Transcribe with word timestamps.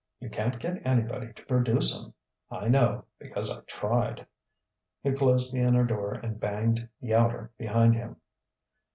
You 0.19 0.31
can't 0.31 0.57
get 0.57 0.81
anybody 0.83 1.31
to 1.31 1.45
produce 1.45 1.95
'em. 1.95 2.15
I 2.49 2.69
know, 2.69 3.05
because 3.19 3.51
I've 3.51 3.67
tried." 3.67 4.25
He 5.03 5.11
closed 5.11 5.53
the 5.53 5.61
inner 5.61 5.85
door 5.85 6.13
and 6.13 6.39
banged 6.39 6.89
the 7.01 7.13
outer 7.13 7.51
behind 7.59 7.93
him. 7.93 8.15